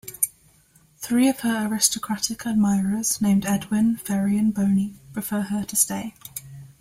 [0.97, 6.15] Three of her aristocratic admirers, named Edwin, Feri and Boni, prefer her to stay.